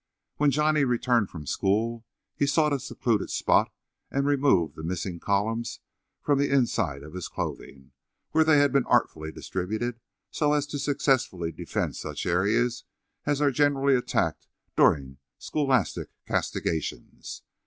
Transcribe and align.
When 0.37 0.49
Johnny 0.49 0.83
returned 0.83 1.29
from 1.29 1.45
school 1.45 2.05
he 2.35 2.47
sought 2.47 2.73
a 2.73 2.79
secluded 2.79 3.29
spot 3.29 3.71
and 4.09 4.25
removed 4.25 4.75
the 4.75 4.81
missing 4.81 5.19
columns 5.19 5.79
from 6.23 6.39
the 6.39 6.49
inside 6.49 7.03
of 7.03 7.13
his 7.13 7.27
clothing, 7.27 7.91
where 8.31 8.43
they 8.43 8.57
had 8.57 8.73
been 8.73 8.85
artfully 8.87 9.31
distributed 9.31 9.99
so 10.31 10.53
as 10.53 10.65
to 10.65 10.79
successfully 10.79 11.51
defend 11.51 11.97
such 11.97 12.25
areas 12.25 12.83
as 13.27 13.41
are 13.41 13.51
generally 13.51 13.93
attacked 13.95 14.47
during 14.75 15.19
scholastic 15.37 16.09
castigations. 16.27 17.43